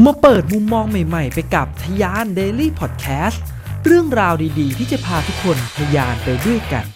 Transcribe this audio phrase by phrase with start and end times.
[0.00, 3.38] มาเปิดมุมมองใหม่ๆ ไปกับทยาน Daily Podcast
[3.84, 6.86] เรื่องราวดีๆ ที่จะพาทุกคนทยานไปด้วยกัน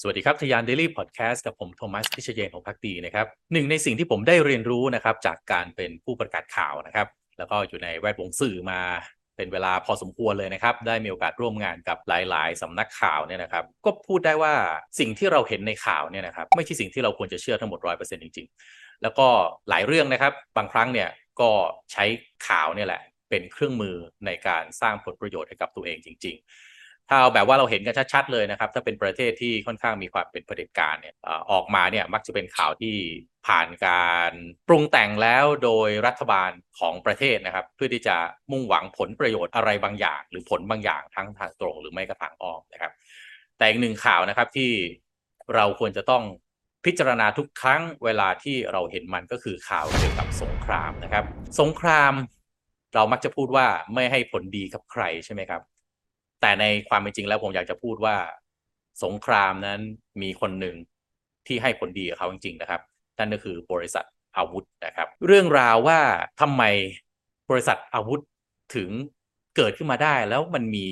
[0.00, 7.06] สวัสดีครับทยาน Daily Podcast กับผมโทมัสพิชเยนของพักดีนะครับหนึ่งในสิ่งที่ผมได้เรียนรู้นะครับจากการเป็นผู้ประกาศข่าวนะครับ
[7.38, 8.80] แล้วก็อยู่ในแวดวงสื่อมา
[9.36, 14.52] เป็นเวลาพอสมควรเลยนะครับ ได้มีโอกาสร่วมงานกับหลาย ๆ สำนักข่าวเนี่ยนะครับ ก็พูดได้ว่า
[14.98, 19.26] สิ่งที่เราเห็นในข่าวเนี่ยนะครับ ไม่ใช่สิ่งที่เราควรจะเชื่อทั้งหมดร้อยเปอร์เซ็นต์จริง ๆ แล้วก็
[19.68, 21.08] หลายเรื่องนะครับ บางครั้งเนี่ย
[21.40, 21.50] ก็
[21.92, 22.04] ใช้
[22.46, 31.14] ข่าวเนี่ยแหละ เป็นเครื่องมือในการสร้างผลประโยชน์ให้กับตัวเองจริง ๆ ถ้าเอาแบบว่าเราเห็นกันชัดๆเลยนะครับ ถ้าเป็นประเทศที่ค่อนข้างมีความเป็นเผด็จการเนี่ย
[31.52, 32.96] ออกมาเนี่ยมักจะเป็นข่าวที่
[33.46, 34.32] ผ่านการ
[34.68, 38.16] ปรุงแต่งแล้วโดยรัฐบาลของประเทศนะครับ เพื่อที่จะ
[38.52, 42.92] มุ่งหวังผลประโยชน์อะไรบางอย่าง หรือผลบางอย่างทั้งทางตรงหรือไม่ก็ทางอ้อมนะครับ
[43.58, 44.70] แต่อีกหนึ่งข่าวนะครับที่
[45.54, 46.22] เราควรจะต้อง
[46.84, 51.24] พิจารณาทุกครั้งเวลาที่เราเห็นมันก็คือข่าวเกี่ยวกับสงครามนะครับ
[51.60, 52.12] สงคราม
[52.94, 55.62] เรามักจะพูดว่าไม่ให้ผลดีกับใครใช่ไหมครับ
[56.40, 58.16] แต่ในความเป็นจริงแล้วผมอยากจะพูดว่า
[59.04, 59.80] สงครามนั้น
[60.22, 60.76] มีคนหนึ่ง
[61.46, 62.80] ที่ให้ผลดีกับเขาจริง ๆ นะครับ
[63.18, 64.04] นั่นก็คือบริษัท
[64.36, 66.00] อาวุธนะครับ เรื่องราวว่า
[66.40, 66.62] ทำไม
[67.50, 68.20] บริษัทอาวุธ
[68.76, 68.90] ถึง
[69.56, 70.86] เกิดขึ้นมาได้แล้วมันมี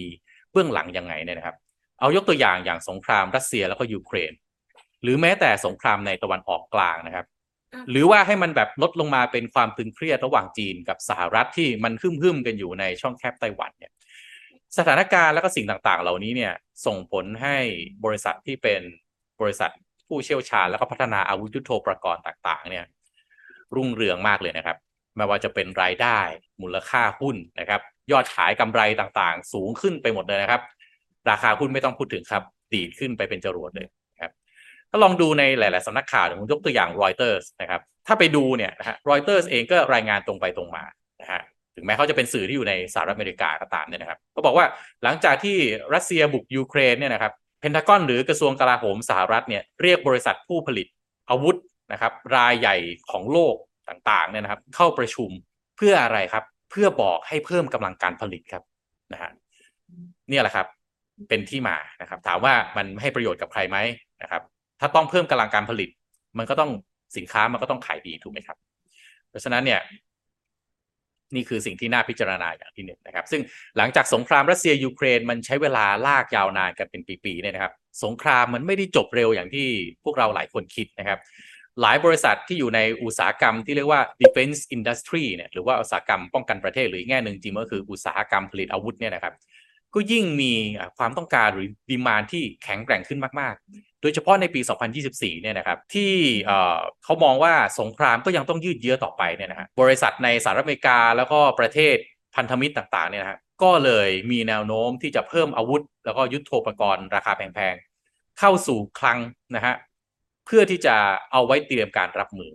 [0.52, 1.56] เบื้องหลังยังไงเนี่ยนะครับ
[2.00, 4.32] เอายกตัวอย่างอย่างสงครามรัสเซียแล้วก็ยูเครน
[5.02, 7.26] หรือแม้แต่สงครามในตะวันออกกลางนะครับ
[7.90, 13.92] หรือว่าให้มันแบบลดลงมาเป็นความตึงเครียดระหว่างจีนกับสหรัฐที่มันหึ่มๆกันอยู่ในช่องแคบไต้หวันเนี่ย
[14.78, 16.52] สถานการณ์และก็สิ่งต่างๆ เหล่านี้เนี่ย
[16.86, 17.56] ส่งผลให้
[18.04, 18.80] บริษัทที่เป็น
[19.40, 19.70] บริษัท
[20.08, 22.84] ผู้เชี่ยวชาญ แล้วก็พัฒนาอาวุธยุโทโธปกรณ์ต่างๆ เนี่ย
[23.74, 24.76] รุ่งเรืองมากเลยนะครับ
[25.16, 26.18] ไม่ว่าจะเป็นรายได้
[26.62, 27.80] มูลค่าหุ้นนะครับ
[28.12, 30.60] ยอดขายกำไรต่างๆ สูงขึ้นไปหมดเลยนะครับ
[31.30, 33.99] ราคาหุ้นไม่ต้องพูดถึงครับ ดีดขึ้นไปเป็นจรวดเลยนะครับ
[34.90, 40.84] ถ้าลองดูในหลาย ๆสำนักข่าวผมยกตัวอย่างรอยเตอร์สนะครับถ้าไปดูเนี่ยนะฮะรอยเตอร์สเองก็รายงานตรงไปตรงมา
[41.22, 41.40] นะฮะ
[41.76, 44.66] ถึงแม้เขาจะเป็นสื่อที่อยู่ในสหรัฐอเมริกาก็ตามเนี่ยนะครับก็บอกว่า
[45.04, 45.56] หลังจากที่
[45.94, 50.86] รัสเซียบุกยูเครนเนี่ยนะครับเพนทากอนหรือกระทรวงกลาโหมสหรัฐเนี่ยเรียกบริษัทผู้ผลิต
[51.30, 51.56] อาวุธ
[51.92, 52.76] นะครับรายใหญ่
[53.10, 53.54] ของโลก
[53.88, 55.30] ต่างๆเนี่ยนะครับเข้าประชุม
[55.76, 58.62] เพื่ออะไรครับ เพื่อบอกให้เพิ่มกำลังการผลิตครับ
[59.12, 59.30] นะฮะ
[60.30, 60.66] เนี่ยแหละครับ
[61.28, 63.78] เป็นที่มานะครับ ถามว่ามันให้ประโยชน์กับใครไหม
[64.80, 65.90] ถ้าต้องเพิ่มกำลังการผลิต
[66.38, 66.70] มันก็ต้อง
[67.16, 68.58] สินค้ามันก็ต้องขายดีถูกไหมครับ
[69.28, 69.80] เพราะฉะนั้นเนี่ย
[71.34, 73.42] นี่คือสิ่งที่น่าพิจารณาอย่างที่หนึ่งนะครับ ซึ่ง
[73.76, 77.72] หลังจากสงครามรัสเซียยูเครนมันใช้เวลาลากยาวนานกันเป็นปีๆเนี่ยนะครับ
[78.04, 79.66] สงครามมันไม่ได้จบเร็วอย่างที่
[80.04, 81.18] พวกเราหลายคนคิดนะครับ
[81.80, 89.34] หลายบริษัทที่อยู่ในอุตสาหกรรมที่เรียกว่า defense industry เนี่ยหรือว่าอุตสาหกรรมป้องกันประเทศหรืออีกแง่หนึ่งจริงๆก็คืออุตสาหกรรมผลิตอาวุธเนี่ยนะครับ
[89.94, 90.52] ก็ยิ่งมี
[90.98, 94.60] ความต้องการหรือดีมานที่แข็งแกร่งขึ้นมาก ๆ โดยเฉพาะในปี
[95.00, 96.12] 2024 เนี่ยนะครับ ที่
[97.04, 101.96] เขามองว่าสงครามก็ยังต้องยืดเยื้อต่อไปเนี่ยนะฮะบริษัทในสหรัฐอเมริกาแล้วก็ประเทศ
[102.34, 107.74] พันธมิตรต่าง ๆ เนี่ยนะฮะก็เลยมีแนวโน้มที่จะเพิ่มอาวุธ แล้วก็ยุทโธปกรณ์ราคาแพง
[108.06, 109.18] ๆ เข้าสู่คลัง
[109.54, 109.74] นะฮะ
[110.46, 110.96] เพื่อที่จะ
[111.32, 112.50] เอาไว้เตรียมการรับมือ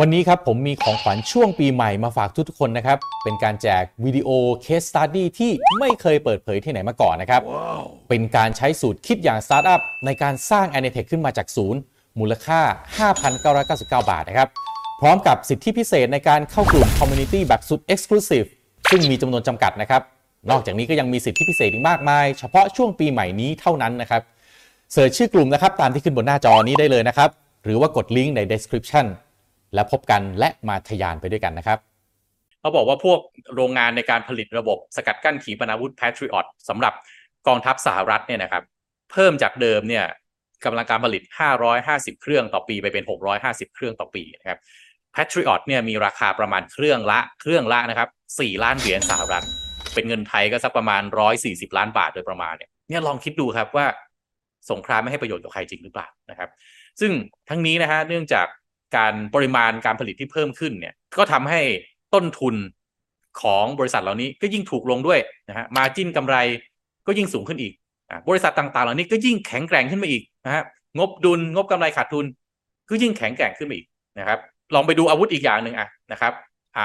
[0.00, 4.28] วันนี้ครับผมมีของขวัญช่วงปีใหม่มาฝากทุกๆคนนะครับ เป็นการแจกวิดีโอ
[4.62, 7.42] case study ที่ไม่เคยเปิดเผยที่ไหนมาก่อนนะครับ
[8.08, 11.80] เป็นการใช้สูตรคิดอย่างสตาร์ทอัพในการสร้าง a n i t e c h ขึ้นมาจากศูนย์
[12.20, 12.60] มูลค่า
[13.42, 14.48] 5,999 บาทนะครับ
[15.00, 18.48] พร้อมกับสิทธิพิเศษในการเข้ากลุ่ม Community แบบสุด Exclusive
[18.90, 20.02] ซึ่งมีจำนวนจำกัดนะครับ
[20.50, 24.22] นอกจากนี้ก็ยังมีสิทธิพิเศษอีกมากมาย เฉพาะช่วงปีใหม่นี้เท่านั้นนะครับ
[24.92, 27.30] เสิร์ชชื่อกลุ่มนะครับตามที่ขึ้นบนหน้าจอนี้ได้เลยนะครับ
[27.64, 29.06] หรือว่ากดลิงก์ใน description
[29.74, 31.78] แล้วพบกันและมาทยานไปด้วยกันนะครับ
[32.60, 33.20] เขาบอกว่าพวก
[33.54, 36.94] โรงงานในการผลิตระบบสกัดกั้นขีปนาวุธ Patriot สำหรับ
[37.46, 38.62] กองทัพสหรัฐเนี่ยนะครับ
[39.12, 40.04] เพิ่มจากเดิมเนี่ย
[40.64, 41.22] กำลังการผลิต
[41.72, 43.04] 550 เครื่องต่อปีไปเป็น
[43.40, 44.58] 650 เครื่องต่อปีนะครับ
[45.14, 49.44] Patriot เนี่ยมีราคาประมาณเครื่องละเครื่องละนะครับ 4 ล้านเหรียญสหรัฐ
[49.94, 51.02] เป็นเงินไทยก็สักประมาณ
[51.40, 53.86] 140 ล้านบาทโดยประมาณเนี่ยเนี่ยลองคิดดูครับว่า
[54.70, 56.48] สงครามไม่ให้ประโยชน์กับใครจริงหรือเปล่านะครับ
[57.00, 57.12] ซึ่ง
[57.48, 58.46] ทั้งนี้นะฮะเนื่องจาก
[58.96, 61.60] การปริมาณการผลิตที่เพิ่มขึ้นเนี่ยก็ทำให้
[62.14, 62.54] ต้นทุน
[63.42, 66.36] ของบริษัทเหล่านี้ก็ยิ่งถูกลงด้วยนะฮะมาจิ้นกำไร
[67.06, 67.72] ก็ยิ่งสูงขึ้นอีก
[68.28, 70.62] บริษัทต่างๆ เหล่านี้ก็ยิ่งแข็งแกร่งขึ้นมาอีกนะฮะ
[70.98, 72.24] งบดุลงบกำไรขาดทุน
[72.88, 73.86] ก็ยิ่งแข็งแกร่งขึ้นมาอีก
[74.18, 74.38] นะครับ
[74.74, 76.32] ลองไปดูอาวุธอีกอย่างหนึ่งอะนะครับ
[76.76, 76.84] อ่า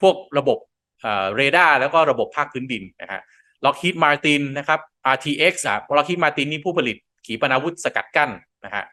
[0.00, 0.58] พวกระบบ
[1.00, 3.20] เอ่อเรดาร์แล้วก็ระบบภาคพื้นดินนะฮะ
[3.64, 4.80] ล็อกฮีดมาร์ตินนะครับ
[5.14, 6.96] RTX อะล็อกฮีดมาร์ตินนี่ผู้ผลิต
[7.26, 8.30] ขีปนาวุธสกัดกั้น
[8.64, 8.84] นะฮะ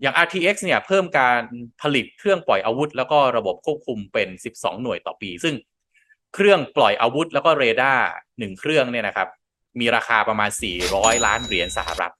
[0.00, 1.40] อย่าง RTX เนี่ยเพิ่มการ
[1.82, 5.54] ผลิตเครื่องปล่อยอาวุธ แล้วก็ระบบควบคุมเป็น 12 หน่วยต่อปี ซึ่ง
[6.34, 8.04] เครื่องปล่อยอาวุธ แล้วก็เรดาร์
[8.38, 9.28] หนึ่งเครื่องเนี่ยนะครับ
[9.80, 10.50] มีราคาประมาณ
[10.88, 12.12] 400 ล้านเหรียญสหรัฐ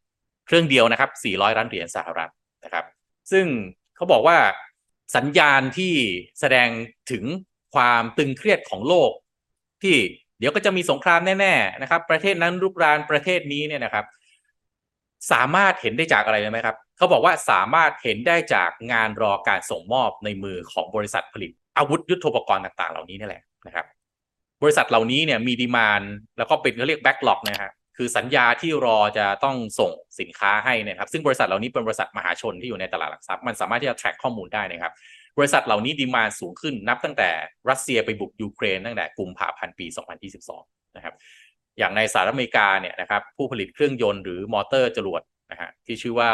[0.46, 2.30] เครื่องเดียวนะครับ 400 ล้านเหรียญสหรัฐ
[2.64, 2.84] นะครับ
[3.32, 3.46] ซึ่ง
[3.96, 4.38] เขาบอกว่า
[5.16, 5.94] สัญญาณที่
[6.40, 6.68] แสดง
[7.10, 7.24] ถึง
[7.74, 9.10] ความตึงเครียดของโลก
[9.82, 9.96] ที่
[10.38, 14.04] เดี๋ยวก็จะมีสงครามแน่ๆนะครับ ประเทศนั้นรุกรานประเทศนี้เนี่ยนะครับ
[15.32, 23.86] สามารถเห็นได้จากอะไรไหมครับ เขาบอกว่าสามารถเห็นได้จากงานรอการส่งมอบในมือของบริษัทผลิต อาวุธยุทโธปกรณ์ต่างๆ เหล่านี้นี่แหละนะครับ
[24.62, 26.02] บริษัทเหล่านี้เนี่ยมีดีมาน
[26.38, 34.92] แล้วก็เป็นเขาเรียก backlog นะฮะคือสัญญาที่รอจะต้องส่งสินค้าให้นะครับ ซึ่งบริษัทเหล่านี้เป็นบริษัทมหาชนที่อยู่ในตลาดหลักทรัพย์มันสามารถที่จะ track ข้อมูลได้นะครับ
[35.38, 37.30] บริษัทเหล่านี้ demand สูงขึ้นนับตั้งแต่
[37.70, 39.86] รัสเซียไปบุกยูเครนตั้งแต่กุมภาพันธ์ปี
[40.40, 41.14] 2022 นะครับ
[41.78, 46.30] อย่างในสหรัฐอเมริกาเนี่ยนะครับผู้ผลิตเครื่องยนต์หรือมอเตอร์จรวดนะฮะที่ชื่อว่า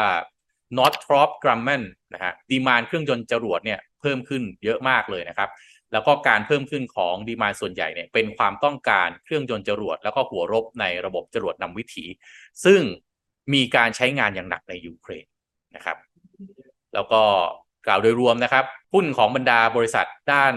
[0.77, 1.83] Northrop Grumman
[2.13, 5.49] นะฮะ demand เครื่องยนต์จรวดเนี่ยเพิ่มขึ้นเยอะมากเลยนะครับ
[5.93, 12.05] แล้วก็การเพิ่มขึ้นของดีมานส่วนใหญ่เนี่ยเป็นความต้องการเครื่องยนต์จรวด แล้วก็หัวรบในระบบจรวดนำวิถี
[12.65, 12.81] ซึ่ง
[13.53, 15.25] มีการใช้งานอย่างหนักในยูเครน
[15.75, 15.97] นะครับ
[16.93, 17.21] แล้วก็
[17.85, 20.53] กล่าวโดยรวมนะครับหุ้นของบรรดาบริษัทด้าน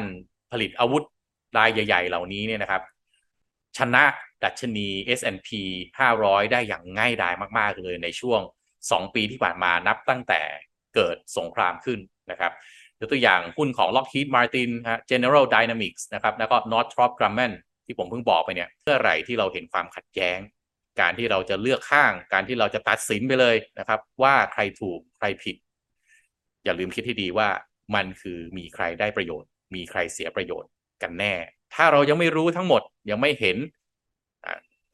[0.52, 1.02] ผลิตอาวุธ
[1.58, 2.82] รายใหญ่ ๆ เหล่านี้เนี่ยนะครับ
[3.78, 4.04] ชนะ
[4.44, 4.88] ดัชนี
[5.18, 5.48] S&P
[6.00, 8.40] 500 ได้อย่างง่ายดายมาก ๆ เลยในช่วง
[8.90, 10.40] 2 ปีที่ผ่านมานับตั้งแต่
[10.94, 12.00] เกิดสงครามขึ้น
[12.30, 12.52] นะครับ
[13.00, 17.52] ยกตัวอย่างหุ้นของ Lockheed Martin ฮะ General Dynamics นะครับแล้วก็ Northrop Grumman
[17.86, 20.38] ที่ผมเพิ่งบอกไปเนี่ยเมื่อไหร่ที่เราเห็นความขัดแย้ง
[21.00, 25.56] การที่เราจะเลือกข้าง การที่เราจะตัดสินไปเลยนะครับ ว่าใครถูกใครผิด
[26.64, 27.48] อย่าลืมคิดให้ดีว่า
[27.94, 30.70] มันคือมีใครได้ประโยชน์ มีใครเสียประโยชน์
[31.02, 31.34] กันแน่
[31.74, 33.56] ถ้าเรายังไม่รู้ทั้งหมดยังไม่เห็น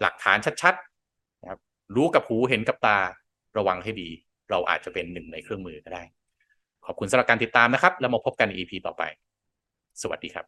[0.01, 1.61] หลักฐานชัดๆนะครับ
[1.97, 2.99] รู้กับหูเห็นกับตา
[3.59, 4.09] ระวังให้ดี
[4.51, 6.03] เราอาจจะเป็นหนึ่งในเครื่องมือก็ได้
[6.87, 9.03] ขอบคุณสำหรับการติดตามนะครับ แล้วมาพบกันใน EP ต่อไป
[10.03, 10.45] สวัสดีครับ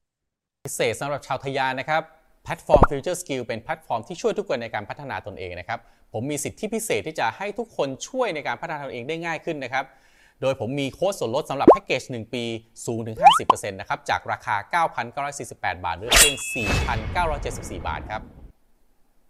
[0.66, 2.02] พิเศษสำหรับชาวทะยานนะครับ
[2.44, 5.78] แพลตฟอร์ม Future Skill เป็นแพลตฟอร์มที่ช่วยทุกคนในการพัฒนาตนเองนะครับ
[6.12, 9.84] ผมมีสิทธิพิเศษที่จะให้ทุกคนช่วยในการพัฒนาตนเองได้ง่ายขึ้นนะครับ
[10.40, 12.44] โดยผมมีโค้ดส่วนลดสำหรับแพ็กเกจ 1 ปี
[12.86, 14.84] สูงถึง 50%นะครับ จากราคา
[15.34, 16.36] 9,948 บาทเหลือเพียง
[17.12, 18.22] 4,974 บาทครับ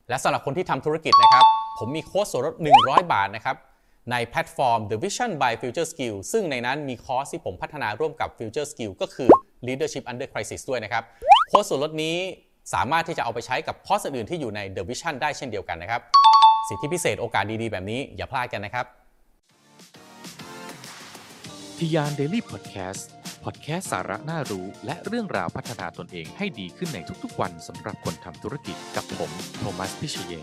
[0.08, 3.56] และสำหรับคนที่ทำธุรกิจนะครับ ผมมีโค้ดส่วนลด 100 บาทนะครับ
[4.10, 9.28] ในแพลตฟอร์ม The Vision by Future Skill ซึ่งในนั้นมีคอร์สที่ผมพัฒนาร่วมกับ Future Skill ก็คือ
[9.66, 11.04] Leadership Under Crisis ด้วยนะครับ
[11.48, 12.16] โค้ดส่วนลดนี้
[12.74, 16.00] สามารถที่จะเอาไปใช้กับคอร์สอื่นที่อยู่ใน The Vision ได้เช่นเดียวกันนะครับ
[16.68, 18.86] สิทธิพิเศษโอกาสดีๆ แบบนี้อย่าพลาดกันนะครับ
[21.78, 23.08] ทะยาน Daily Podcast
[23.44, 30.34] พอดแคสสาระน่ารู้ และเรื่องราวพัฒนาตนเองให้ดีขึ้นในทุกๆวันสำหรับคนทำธุรกิจกับผม โทมัส พิเชย